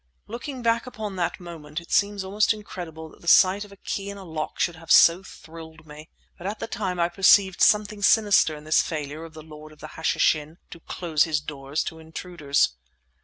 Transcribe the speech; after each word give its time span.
Looking 0.25 0.63
back 0.63 0.87
upon 0.87 1.15
that 1.17 1.39
moment, 1.39 1.79
it 1.79 1.91
seems 1.91 2.23
almost 2.23 2.55
incredible 2.55 3.09
that 3.09 3.21
the 3.21 3.27
sight 3.27 3.63
of 3.63 3.71
a 3.71 3.75
key 3.77 4.09
in 4.09 4.17
a 4.17 4.25
lock 4.25 4.59
should 4.59 4.75
have 4.75 4.91
so 4.91 5.21
thrilled 5.21 5.85
me. 5.85 6.09
But 6.39 6.47
at 6.47 6.57
the 6.57 6.65
time 6.65 6.99
I 6.99 7.07
perceived 7.07 7.61
something 7.61 8.01
sinister 8.01 8.55
in 8.55 8.63
this 8.63 8.81
failure 8.81 9.23
of 9.23 9.35
the 9.35 9.43
Lord 9.43 9.71
of 9.71 9.77
the 9.77 9.89
Hashishin 9.89 10.57
to 10.71 10.79
close 10.79 11.25
his 11.25 11.39
doors 11.39 11.83
to 11.83 11.99
intruders. 11.99 12.73